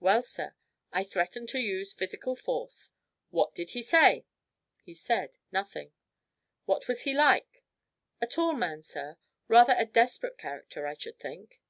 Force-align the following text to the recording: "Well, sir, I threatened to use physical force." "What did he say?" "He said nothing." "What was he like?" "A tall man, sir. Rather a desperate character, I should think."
"Well, 0.00 0.22
sir, 0.22 0.56
I 0.92 1.04
threatened 1.04 1.48
to 1.50 1.60
use 1.60 1.94
physical 1.94 2.34
force." 2.34 2.90
"What 3.28 3.54
did 3.54 3.70
he 3.70 3.82
say?" 3.82 4.26
"He 4.82 4.94
said 4.94 5.36
nothing." 5.52 5.92
"What 6.64 6.88
was 6.88 7.02
he 7.02 7.14
like?" 7.14 7.62
"A 8.20 8.26
tall 8.26 8.54
man, 8.54 8.82
sir. 8.82 9.16
Rather 9.46 9.76
a 9.78 9.86
desperate 9.86 10.38
character, 10.38 10.88
I 10.88 10.94
should 10.94 11.20
think." 11.20 11.60